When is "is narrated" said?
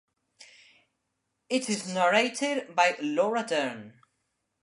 1.69-2.75